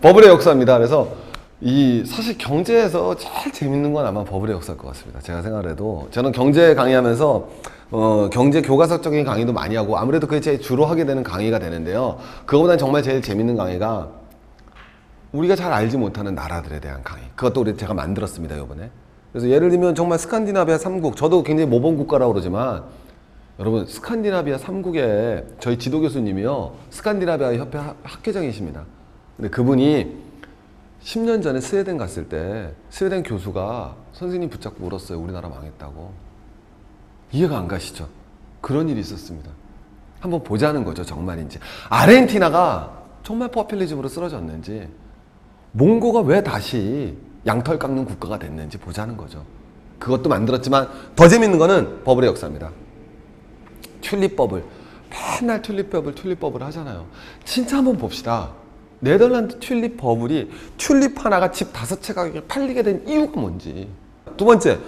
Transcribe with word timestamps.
버블의 0.00 0.28
역사입니다. 0.28 0.76
그래서 0.78 1.08
이 1.60 2.04
사실 2.06 2.38
경제에서 2.38 3.16
제일 3.16 3.52
재밌는 3.52 3.92
건 3.92 4.06
아마 4.06 4.22
버블의 4.24 4.54
역사일 4.54 4.78
것 4.78 4.88
같습니다. 4.88 5.20
제가 5.20 5.42
생각해도 5.42 6.08
저는 6.12 6.32
경제 6.32 6.74
강의하면서 6.74 7.48
어, 7.90 8.28
경제 8.30 8.62
교과서적인 8.62 9.24
강의도 9.24 9.52
많이 9.52 9.74
하고 9.74 9.96
아무래도 9.98 10.26
그게 10.26 10.40
제 10.40 10.58
주로 10.58 10.84
하게 10.86 11.04
되는 11.04 11.22
강의가 11.22 11.58
되는데요. 11.58 12.18
그거보다는 12.46 12.78
정말 12.78 13.02
제일 13.02 13.22
재밌는 13.22 13.56
강의가 13.56 14.08
우리가 15.32 15.56
잘 15.56 15.72
알지 15.72 15.96
못하는 15.96 16.34
나라들에 16.34 16.80
대한 16.80 17.02
강의. 17.02 17.24
그것도 17.34 17.62
우리 17.62 17.76
제가 17.76 17.92
만들었습니다, 17.94 18.56
이번에. 18.56 18.90
그래서 19.32 19.48
예를 19.48 19.70
들면 19.70 19.94
정말 19.94 20.18
스칸디나비아 20.18 20.76
3국, 20.78 21.16
저도 21.16 21.42
굉장히 21.42 21.68
모범 21.68 21.96
국가라고 21.96 22.32
그러지만 22.32 22.84
여러분 23.58 23.84
스칸디나비아 23.86 24.56
3국에 24.58 25.44
저희 25.58 25.78
지도 25.78 26.00
교수님이요. 26.00 26.72
스칸디나비아 26.90 27.54
협회 27.54 27.78
하- 27.78 27.94
학회장이십니다. 28.04 28.84
근데 29.38 29.50
그분이 29.50 30.16
10년 31.04 31.42
전에 31.44 31.60
스웨덴 31.60 31.96
갔을 31.96 32.28
때 32.28 32.74
스웨덴 32.90 33.22
교수가 33.22 33.94
선생님 34.12 34.50
붙잡고 34.50 34.84
울었어요. 34.84 35.20
우리나라 35.20 35.48
망했다고. 35.48 36.12
이해가 37.30 37.56
안 37.56 37.68
가시죠? 37.68 38.08
그런 38.60 38.88
일이 38.88 38.98
있었습니다. 38.98 39.48
한번 40.18 40.42
보자는 40.42 40.82
거죠, 40.82 41.04
정말인지. 41.04 41.60
아르헨티나가 41.88 43.04
정말 43.22 43.48
포퓰리즘으로 43.52 44.08
쓰러졌는지, 44.08 44.88
몽고가 45.70 46.22
왜 46.22 46.42
다시 46.42 47.16
양털 47.46 47.78
깎는 47.78 48.06
국가가 48.06 48.40
됐는지 48.40 48.76
보자는 48.76 49.16
거죠. 49.16 49.44
그것도 50.00 50.28
만들었지만 50.28 50.88
더 51.14 51.28
재밌는 51.28 51.58
거는 51.58 52.02
버블의 52.02 52.28
역사입니다. 52.30 52.72
튤립 54.00 54.34
버블. 54.34 54.64
맨날 55.40 55.62
튤립 55.62 55.90
버블, 55.90 56.16
튤립 56.16 56.40
버블 56.40 56.60
하잖아요. 56.64 57.06
진짜 57.44 57.76
한번 57.76 57.96
봅시다. 57.96 58.50
네덜란드 59.00 59.58
튤립 59.60 59.96
버블이 59.96 60.50
튤립 60.76 61.24
하나가 61.24 61.50
집 61.50 61.72
다섯 61.72 62.02
채 62.02 62.12
가격에 62.12 62.46
팔리게 62.46 62.82
된 62.82 63.06
이유가 63.06 63.40
뭔지. 63.40 63.88
두 64.36 64.44
번째, 64.44 64.78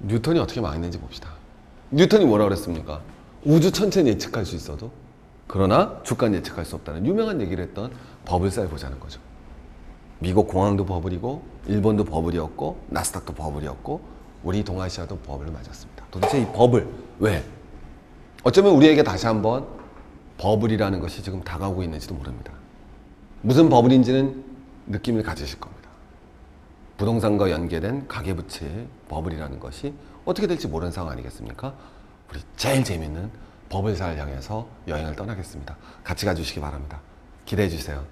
뉴턴이 0.00 0.38
어떻게 0.38 0.60
망했는지 0.60 0.98
봅시다. 0.98 1.30
뉴턴이 1.90 2.24
뭐라 2.24 2.44
그랬습니까? 2.44 3.00
우주 3.44 3.70
천체는 3.70 4.12
예측할 4.12 4.44
수 4.44 4.56
있어도 4.56 4.90
그러나 5.46 6.00
주가는 6.02 6.36
예측할 6.38 6.64
수 6.64 6.74
없다는 6.76 7.06
유명한 7.06 7.40
얘기를 7.40 7.62
했던 7.62 7.92
버블사를 8.24 8.68
보자는 8.68 8.98
거죠. 8.98 9.20
미국 10.18 10.48
공항도 10.48 10.86
버블이고 10.86 11.42
일본도 11.66 12.04
버블이었고 12.04 12.86
나스닥도 12.88 13.34
버블이었고 13.34 14.00
우리 14.42 14.64
동아시아도 14.64 15.18
버블을 15.18 15.52
맞았습니다. 15.52 16.04
도대체 16.10 16.40
이 16.40 16.46
버블 16.46 16.86
왜? 17.20 17.44
어쩌면 18.42 18.74
우리에게 18.74 19.02
다시 19.02 19.26
한번 19.26 19.66
버블이라는 20.38 21.00
것이 21.00 21.22
지금 21.22 21.42
다가오고 21.42 21.82
있는지도 21.82 22.14
모릅니다. 22.14 22.52
무슨 23.46 23.68
버블인지는 23.68 24.44
느낌을 24.88 25.22
가지실 25.22 25.60
겁니다. 25.60 25.88
부동산과 26.96 27.48
연계된 27.52 28.08
가계부채의 28.08 28.88
버블이라는 29.08 29.60
것이 29.60 29.94
어떻게 30.24 30.48
될지 30.48 30.66
모르는 30.66 30.90
상황 30.90 31.12
아니겠습니까? 31.12 31.72
우리 32.28 32.40
제일 32.56 32.82
재밌는 32.82 33.30
버블사를 33.68 34.18
향해서 34.18 34.66
여행을 34.88 35.14
떠나겠습니다. 35.14 35.76
같이 36.02 36.26
가주시기 36.26 36.58
바랍니다. 36.58 37.00
기대해 37.44 37.68
주세요. 37.68 38.04